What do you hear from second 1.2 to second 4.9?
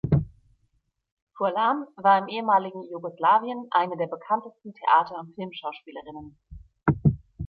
Furlan war im ehemaligen Jugoslawien eine der bekanntesten